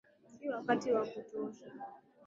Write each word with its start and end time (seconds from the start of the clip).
Si 0.33 0.43
wakati 0.55 0.87
wa 0.95 1.03
kutosha. 1.11 1.65